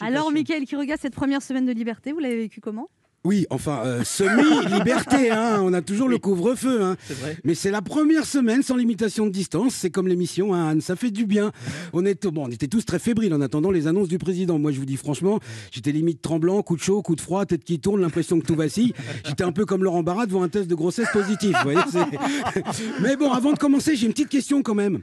Alors, 0.00 0.30
Mickaël 0.30 0.64
qui 0.64 0.76
regarde 0.76 1.00
cette 1.00 1.14
première 1.14 1.42
semaine 1.42 1.66
de 1.66 1.72
liberté, 1.72 2.12
vous 2.12 2.18
l'avez 2.18 2.36
vécu 2.36 2.60
comment? 2.60 2.88
Oui, 3.26 3.44
enfin, 3.50 3.82
euh, 3.84 4.04
semi-liberté, 4.04 5.30
hein, 5.32 5.58
on 5.60 5.72
a 5.72 5.82
toujours 5.82 6.08
le 6.08 6.16
couvre-feu. 6.16 6.80
Hein. 6.80 6.96
Mais 7.42 7.56
c'est 7.56 7.72
la 7.72 7.82
première 7.82 8.24
semaine 8.24 8.62
sans 8.62 8.76
limitation 8.76 9.26
de 9.26 9.32
distance, 9.32 9.74
c'est 9.74 9.90
comme 9.90 10.06
l'émission, 10.06 10.54
hein, 10.54 10.68
Anne, 10.68 10.80
ça 10.80 10.94
fait 10.94 11.10
du 11.10 11.26
bien. 11.26 11.50
On, 11.92 12.06
est, 12.06 12.24
bon, 12.28 12.44
on 12.46 12.50
était 12.52 12.68
tous 12.68 12.84
très 12.84 13.00
fébriles 13.00 13.34
en 13.34 13.40
attendant 13.40 13.72
les 13.72 13.88
annonces 13.88 14.06
du 14.06 14.18
président. 14.18 14.60
Moi, 14.60 14.70
je 14.70 14.78
vous 14.78 14.86
dis 14.86 14.96
franchement, 14.96 15.40
j'étais 15.72 15.90
limite 15.90 16.22
tremblant, 16.22 16.62
coup 16.62 16.76
de 16.76 16.82
chaud, 16.82 17.02
coup 17.02 17.16
de 17.16 17.20
froid, 17.20 17.44
tête 17.46 17.64
qui 17.64 17.80
tourne, 17.80 18.00
l'impression 18.00 18.38
que 18.38 18.46
tout 18.46 18.54
vacille. 18.54 18.92
J'étais 19.26 19.42
un 19.42 19.50
peu 19.50 19.66
comme 19.66 19.82
Laurent 19.82 20.04
Barra 20.04 20.26
devant 20.26 20.44
un 20.44 20.48
test 20.48 20.68
de 20.68 20.76
grossesse 20.76 21.08
positif. 21.12 21.56
Vous 21.64 21.72
voyez, 21.72 21.80
Mais 23.02 23.16
bon, 23.16 23.32
avant 23.32 23.52
de 23.52 23.58
commencer, 23.58 23.96
j'ai 23.96 24.06
une 24.06 24.12
petite 24.12 24.28
question 24.28 24.62
quand 24.62 24.76
même. 24.76 25.02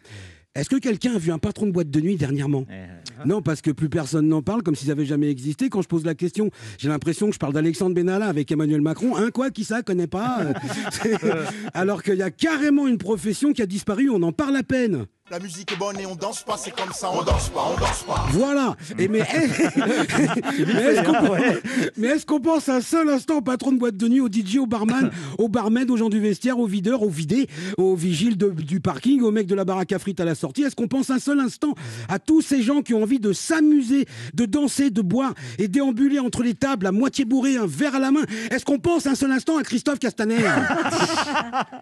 Est-ce 0.55 0.69
que 0.69 0.75
quelqu'un 0.75 1.15
a 1.15 1.17
vu 1.17 1.31
un 1.31 1.39
patron 1.39 1.65
de 1.65 1.71
boîte 1.71 1.89
de 1.89 1.99
nuit 1.99 2.15
dernièrement 2.15 2.65
eh, 2.69 2.73
eh. 2.73 3.27
Non, 3.27 3.41
parce 3.41 3.61
que 3.61 3.71
plus 3.71 3.89
personne 3.89 4.27
n'en 4.27 4.43
parle, 4.43 4.61
comme 4.61 4.75
s'ils 4.75 4.89
n'avaient 4.89 5.05
jamais 5.05 5.31
existé. 5.31 5.67
Quand 5.69 5.81
je 5.81 5.87
pose 5.87 6.05
la 6.05 6.13
question, 6.13 6.51
j'ai 6.77 6.89
l'impression 6.89 7.27
que 7.27 7.33
je 7.33 7.39
parle 7.39 7.53
d'Alexandre 7.53 7.95
Benalla 7.95 8.27
avec 8.27 8.51
Emmanuel 8.51 8.81
Macron. 8.81 9.15
Un 9.15 9.31
quoi, 9.31 9.49
qui 9.49 9.63
ça 9.63 9.81
connaît 9.81 10.05
pas 10.05 10.41
Alors 11.73 12.03
qu'il 12.03 12.17
y 12.17 12.21
a 12.21 12.29
carrément 12.29 12.87
une 12.87 12.99
profession 12.99 13.51
qui 13.51 13.63
a 13.63 13.65
disparu, 13.65 14.11
on 14.11 14.21
en 14.21 14.31
parle 14.31 14.55
à 14.55 14.63
peine. 14.63 15.07
La 15.33 15.39
musique 15.39 15.71
est 15.71 15.77
bonne 15.77 15.99
et 15.99 16.05
on 16.05 16.13
danse 16.13 16.43
pas, 16.43 16.57
c'est 16.57 16.69
comme 16.69 16.93
ça, 16.93 17.09
on 17.11 17.23
danse 17.23 17.49
pas, 17.49 17.65
on 17.75 17.79
danse 17.79 18.03
pas. 18.03 18.27
Voilà. 18.33 18.75
Et 18.99 19.07
mais, 19.07 19.21
mais 21.97 22.07
est-ce 22.07 22.25
qu'on 22.27 22.39
pense 22.39 22.69
un 22.69 22.81
seul 22.81 23.09
instant 23.09 23.37
au 23.37 23.41
patron 23.41 23.71
de 23.71 23.79
boîte 23.79 23.97
de 23.97 24.07
nuit, 24.07 24.21
au 24.21 24.27
DJ, 24.27 24.57
au 24.57 24.67
barman, 24.67 25.09
au 25.39 25.49
barmaid, 25.49 25.89
aux 25.89 25.97
gens 25.97 26.09
du 26.09 26.19
vestiaire, 26.19 26.59
aux 26.59 26.67
videurs, 26.67 27.01
aux 27.01 27.09
vidés, 27.09 27.47
aux 27.79 27.95
vigiles 27.95 28.37
du 28.37 28.79
parking, 28.79 29.23
aux 29.23 29.31
mecs 29.31 29.47
de 29.47 29.55
la 29.55 29.65
baraque 29.65 29.91
à 29.91 29.97
frites 29.97 30.19
à 30.19 30.25
la 30.25 30.35
sortie? 30.35 30.61
Est-ce 30.61 30.75
qu'on 30.75 30.87
pense 30.87 31.09
un 31.09 31.17
seul 31.17 31.39
instant 31.39 31.73
à 32.09 32.19
tous 32.19 32.43
ces 32.43 32.61
gens 32.61 32.83
qui 32.83 32.93
ont 32.93 33.01
envie 33.01 33.19
de 33.19 33.33
s'amuser, 33.33 34.05
de 34.35 34.45
danser, 34.45 34.91
de 34.91 35.01
boire 35.01 35.33
et 35.57 35.67
déambuler 35.67 36.19
entre 36.19 36.43
les 36.43 36.53
tables 36.53 36.85
à 36.85 36.91
moitié 36.91 37.25
bourré, 37.25 37.57
un 37.57 37.65
verre 37.65 37.95
à 37.95 37.99
la 37.99 38.11
main? 38.11 38.21
Est-ce 38.51 38.65
qu'on 38.65 38.77
pense 38.77 39.07
un 39.07 39.15
seul 39.15 39.31
instant 39.31 39.57
à 39.57 39.63
Christophe 39.63 39.97
Castaner? 39.97 40.45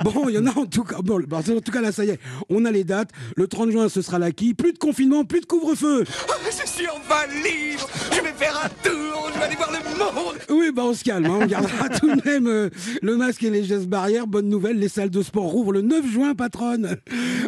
Bon, 0.05 0.29
il 0.29 0.35
y 0.35 0.37
en 0.37 0.47
a 0.47 0.57
en 0.57 0.65
tout 0.65 0.85
cas. 0.85 0.99
Bon, 1.03 1.19
en 1.21 1.41
tout 1.41 1.71
cas 1.73 1.81
là, 1.81 1.91
ça 1.91 2.05
y 2.05 2.11
est, 2.11 2.19
on 2.49 2.63
a 2.63 2.71
les 2.71 2.85
dates. 2.85 3.09
Le 3.40 3.40
30 3.45 3.71
juin, 3.71 3.89
ce 3.89 4.01
sera 4.01 4.19
l'acquis. 4.19 4.53
Plus 4.53 4.73
de 4.73 4.77
confinement, 4.77 5.23
plus 5.25 5.41
de 5.41 5.45
couvre-feu. 5.45 6.03
Je 6.45 6.67
suis 6.67 6.87
enfin 6.87 7.25
libre. 7.43 7.87
Je 8.11 8.21
vais 8.21 8.33
faire 8.33 8.59
un 8.63 8.69
tour. 8.87 9.29
Je 9.33 9.39
vais 9.39 9.45
aller 9.45 9.55
voir 9.55 9.71
le 9.71 9.77
monde. 10.15 10.35
Oui, 10.49 10.71
bah 10.73 10.83
on 10.85 10.93
se 10.93 11.03
calme. 11.03 11.25
Hein. 11.25 11.39
On 11.41 11.45
gardera 11.45 11.89
tout 11.99 12.13
de 12.13 12.21
même 12.25 12.47
euh, 12.47 12.69
le 13.01 13.17
masque 13.17 13.43
et 13.43 13.49
les 13.49 13.63
gestes 13.63 13.87
barrières. 13.87 14.27
Bonne 14.27 14.49
nouvelle, 14.49 14.77
les 14.77 14.89
salles 14.89 15.09
de 15.09 15.21
sport 15.21 15.45
rouvrent 15.45 15.71
le 15.71 15.81
9 15.81 16.05
juin, 16.11 16.35
patronne. 16.35 16.97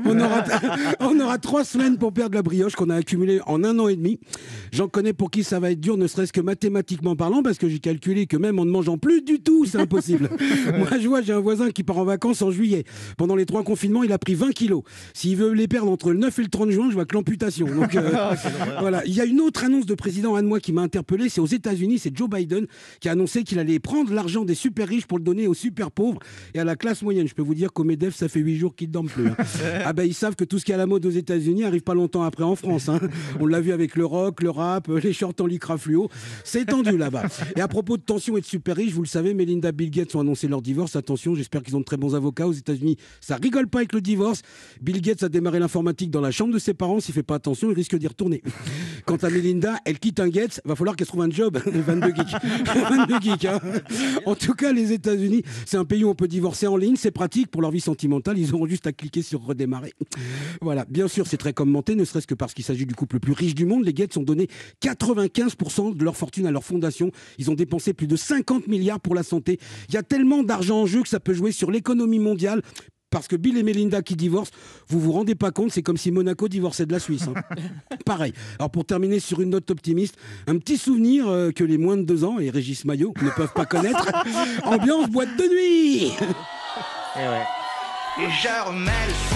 On 0.05 0.19
aura, 0.19 0.43
on 0.99 1.19
aura 1.19 1.37
trois 1.37 1.63
semaines 1.63 1.97
pour 1.97 2.13
perdre 2.13 2.35
la 2.35 2.41
brioche 2.41 2.75
qu'on 2.75 2.89
a 2.89 2.95
accumulée 2.95 3.41
en 3.45 3.63
un 3.63 3.77
an 3.79 3.87
et 3.87 3.95
demi. 3.95 4.19
J'en 4.71 4.87
connais 4.87 5.13
pour 5.13 5.31
qui 5.31 5.43
ça 5.43 5.59
va 5.59 5.71
être 5.71 5.79
dur, 5.79 5.97
ne 5.97 6.07
serait-ce 6.07 6.33
que 6.33 6.41
mathématiquement 6.41 7.15
parlant, 7.15 7.43
parce 7.43 7.57
que 7.57 7.69
j'ai 7.69 7.79
calculé 7.79 8.25
que 8.25 8.37
même 8.37 8.59
en 8.59 8.65
ne 8.65 8.71
mangeant 8.71 8.97
plus 8.97 9.21
du 9.21 9.39
tout, 9.41 9.65
c'est 9.65 9.77
impossible. 9.77 10.29
Moi, 10.77 10.87
je 10.99 11.07
vois, 11.07 11.21
j'ai 11.21 11.33
un 11.33 11.39
voisin 11.39 11.71
qui 11.71 11.83
part 11.83 11.97
en 11.97 12.05
vacances 12.05 12.41
en 12.41 12.51
juillet. 12.51 12.83
Pendant 13.17 13.35
les 13.35 13.45
trois 13.45 13.63
confinements, 13.63 14.03
il 14.03 14.11
a 14.11 14.17
pris 14.17 14.35
20 14.35 14.51
kilos. 14.51 14.83
S'il 15.13 15.37
veut 15.37 15.51
les 15.51 15.67
perdre 15.73 15.89
entre 15.91 16.11
le 16.11 16.19
9 16.19 16.37
et 16.37 16.41
le 16.43 16.49
30 16.49 16.69
juin, 16.69 16.89
je 16.89 16.93
vois 16.93 17.05
que 17.05 17.15
l'amputation. 17.15 17.65
Donc 17.65 17.95
euh, 17.95 18.11
ah, 18.15 18.35
voilà. 18.79 19.03
Il 19.07 19.15
y 19.15 19.21
a 19.21 19.25
une 19.25 19.41
autre 19.41 19.63
annonce 19.63 19.87
de 19.87 19.95
président 19.95 20.39
moi 20.43 20.59
qui 20.59 20.71
m'a 20.71 20.83
interpellé, 20.83 21.29
c'est 21.29 21.41
aux 21.41 21.47
États-Unis, 21.47 21.97
c'est 21.97 22.15
Joe 22.15 22.29
Biden 22.29 22.67
qui 22.99 23.09
a 23.09 23.13
annoncé 23.13 23.43
qu'il 23.43 23.57
allait 23.57 23.79
prendre 23.79 24.13
l'argent 24.13 24.45
des 24.45 24.53
super 24.53 24.87
riches 24.87 25.07
pour 25.07 25.17
le 25.17 25.23
donner 25.23 25.47
aux 25.47 25.55
super 25.55 25.89
pauvres 25.89 26.19
et 26.53 26.59
à 26.59 26.63
la 26.63 26.75
classe 26.75 27.01
moyenne. 27.01 27.27
Je 27.27 27.33
peux 27.33 27.41
vous 27.41 27.55
dire 27.55 27.73
qu'au 27.73 27.83
Medef, 27.83 28.13
ça 28.13 28.27
fait 28.27 28.39
8 28.39 28.57
jours 28.57 28.75
qu'ils 28.75 28.89
ne 28.89 28.93
dorment 28.93 29.09
plus. 29.09 29.29
Hein. 29.29 29.35
ah 29.85 29.93
ben 29.93 30.03
ils 30.03 30.13
savent 30.13 30.35
que 30.35 30.43
tout 30.43 30.59
ce 30.59 30.65
qui 30.65 30.71
est 30.71 30.75
à 30.75 30.77
la 30.77 30.85
mode 30.85 31.07
aux 31.07 31.11
États-Unis 31.11 31.63
arrive 31.63 31.81
pas 31.81 31.95
longtemps 31.95 32.21
après 32.21 32.43
en 32.43 32.55
France. 32.55 32.87
Hein. 32.87 32.99
On 33.39 33.47
l'a 33.47 33.59
vu 33.59 33.71
avec 33.71 33.95
le 33.95 34.05
rock, 34.05 34.43
le 34.43 34.51
rap, 34.51 34.89
les 34.89 35.11
shorts 35.11 35.33
en 35.39 35.47
lycra 35.47 35.79
fluo. 35.79 36.07
C'est 36.43 36.65
tendu 36.65 36.99
là-bas. 36.99 37.23
Et 37.55 37.61
à 37.61 37.67
propos 37.67 37.97
de 37.97 38.03
tension 38.03 38.37
et 38.37 38.41
de 38.41 38.45
super 38.45 38.75
riches, 38.75 38.93
vous 38.93 39.01
le 39.01 39.07
savez, 39.07 39.33
Melinda 39.33 39.71
Bill 39.71 39.89
Gates 39.89 40.13
ont 40.13 40.19
annoncé 40.19 40.47
leur 40.47 40.61
divorce. 40.61 40.95
Attention, 40.95 41.33
j'espère 41.33 41.63
qu'ils 41.63 41.75
ont 41.75 41.79
de 41.79 41.85
très 41.85 41.97
bons 41.97 42.13
avocats 42.13 42.47
aux 42.47 42.53
États-Unis. 42.53 42.97
Ça 43.21 43.37
rigole 43.37 43.67
pas 43.67 43.79
avec 43.79 43.93
le 43.93 44.01
divorce. 44.01 44.43
Bill 44.79 45.01
Gates 45.01 45.23
a 45.23 45.29
démarré 45.29 45.62
l'informatique 45.63 46.11
dans 46.11 46.21
la 46.21 46.31
chambre 46.31 46.53
de 46.53 46.59
ses 46.59 46.73
parents. 46.73 46.99
S'il 46.99 47.13
fait 47.13 47.23
pas 47.23 47.35
attention, 47.35 47.71
il 47.71 47.73
risque 47.73 47.95
d'y 47.97 48.07
retourner. 48.07 48.43
Quant 49.05 49.17
à 49.17 49.29
Melinda, 49.29 49.77
elle 49.85 49.99
quitte 49.99 50.19
un 50.19 50.29
Gates. 50.29 50.61
Va 50.65 50.75
falloir 50.75 50.95
qu'elle 50.95 51.07
trouve 51.07 51.21
un 51.21 51.29
job. 51.29 51.57
22 51.65 52.13
geeks. 52.13 52.35
22 52.65 53.19
geeks. 53.19 53.45
Hein. 53.45 53.59
En 54.25 54.35
tout 54.35 54.53
cas, 54.53 54.71
les 54.71 54.91
États-Unis, 54.91 55.43
c'est 55.65 55.77
un 55.77 55.85
pays 55.85 56.03
où 56.03 56.09
on 56.09 56.15
peut 56.15 56.27
divorcer 56.27 56.67
en 56.67 56.77
ligne. 56.77 56.95
C'est 56.95 57.11
pratique 57.11 57.49
pour 57.49 57.61
leur 57.61 57.71
vie 57.71 57.81
sentimentale. 57.81 58.37
Ils 58.37 58.53
auront 58.53 58.67
juste 58.67 58.87
à 58.87 58.93
cliquer 58.93 59.21
sur 59.21 59.43
redémarrer. 59.43 59.93
Voilà. 60.61 60.85
Bien 60.85 61.07
sûr, 61.07 61.27
c'est 61.27 61.37
très 61.37 61.53
commenté, 61.53 61.95
ne 61.95 62.05
serait-ce 62.05 62.27
que 62.27 62.35
parce 62.35 62.53
qu'il 62.53 62.63
s'agit 62.63 62.85
du 62.85 62.95
couple 62.95 63.15
le 63.15 63.19
plus 63.19 63.33
riche 63.33 63.55
du 63.55 63.65
monde. 63.65 63.85
Les 63.85 63.93
Gates 63.93 64.15
ont 64.17 64.23
donné 64.23 64.47
95% 64.81 65.95
de 65.95 66.03
leur 66.03 66.15
fortune 66.15 66.45
à 66.45 66.51
leur 66.51 66.63
fondation. 66.63 67.11
Ils 67.37 67.49
ont 67.49 67.55
dépensé 67.55 67.93
plus 67.93 68.07
de 68.07 68.15
50 68.15 68.67
milliards 68.67 68.99
pour 68.99 69.15
la 69.15 69.23
santé. 69.23 69.59
Il 69.89 69.95
y 69.95 69.97
a 69.97 70.03
tellement 70.03 70.43
d'argent 70.43 70.81
en 70.81 70.85
jeu 70.85 71.01
que 71.01 71.09
ça 71.09 71.19
peut 71.19 71.33
jouer 71.33 71.51
sur 71.51 71.71
l'économie 71.71 72.19
mondiale 72.19 72.61
parce 73.13 73.27
que 73.27 73.35
Bill 73.35 73.57
et 73.57 73.63
Melinda 73.63 74.01
qui 74.01 74.15
divorcent, 74.15 74.51
vous 74.89 74.99
vous 74.99 75.11
rendez 75.11 75.35
pas 75.35 75.51
compte, 75.51 75.71
c'est 75.71 75.83
comme 75.83 75.97
si 75.97 76.11
Monaco 76.11 76.47
divorçait 76.47 76.87
de 76.87 76.91
la 76.91 76.99
Suisse. 76.99 77.27
Hein. 77.27 77.39
Pareil. 78.05 78.33
Alors 78.57 78.71
pour 78.71 78.85
terminer 78.85 79.19
sur 79.19 79.39
une 79.39 79.51
note 79.51 79.69
optimiste, 79.69 80.17
un 80.47 80.57
petit 80.57 80.77
souvenir 80.77 81.27
euh, 81.27 81.51
que 81.51 81.63
les 81.63 81.77
moins 81.77 81.95
de 81.95 82.01
deux 82.01 82.23
ans 82.23 82.39
et 82.39 82.49
Régis 82.49 82.85
Maillot 82.85 83.13
ne 83.21 83.29
peuvent 83.29 83.53
pas 83.53 83.67
connaître. 83.67 84.11
Ambiance 84.63 85.09
boîte 85.11 85.37
de 85.37 85.43
nuit. 85.43 86.11
Et 87.15 87.19
ouais. 87.19 87.45
Et 88.17 88.29
je 88.31 88.67
remets 88.67 88.91
le 89.07 89.13
son. 89.29 89.35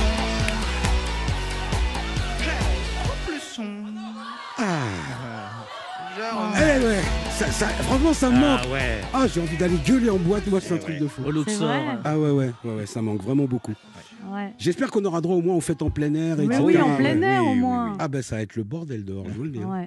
Je 2.41 3.31
le 3.31 3.39
son. 3.39 3.65
Ah. 4.57 4.73
Je 6.17 6.23
remets. 6.23 7.13
Eh 7.23 7.26
franchement, 7.45 8.13
ça 8.13 8.29
me 8.29 8.35
ah, 8.37 8.39
manque. 8.39 8.67
Ah, 9.13 9.27
j'ai 9.27 9.41
envie 9.41 9.57
d'aller 9.57 9.77
gueuler 9.85 10.09
en 10.09 10.17
boîte. 10.17 10.47
Moi, 10.47 10.59
c'est 10.61 10.73
un 10.73 10.77
truc 10.77 10.99
de 10.99 11.07
fou. 11.07 11.21
Au 11.25 11.31
Luxor. 11.31 11.69
Ah 12.03 12.17
ouais, 12.17 12.31
ouais, 12.31 12.51
ouais, 12.63 12.73
ouais, 12.75 12.85
ça 12.85 13.01
manque 13.01 13.21
vraiment 13.21 13.45
beaucoup. 13.45 13.73
J'espère 14.57 14.91
qu'on 14.91 15.03
aura 15.05 15.21
droit 15.21 15.35
au 15.35 15.41
moins 15.41 15.55
aux 15.55 15.61
fêtes 15.61 15.81
en 15.81 15.89
plein 15.89 16.13
air. 16.13 16.39
Et 16.39 16.47
oui, 16.47 16.77
en 16.77 16.95
plein 16.95 17.21
air 17.21 17.45
au 17.45 17.55
moins. 17.55 17.95
Ah 17.99 18.07
ben 18.07 18.21
ça 18.21 18.37
va 18.37 18.41
être 18.41 18.55
le 18.55 18.63
bordel 18.63 19.05
dehors, 19.05 19.25
je 19.27 19.33
vous 19.33 19.43
le 19.43 19.49
dis. 19.49 19.59
Hein. 19.61 19.85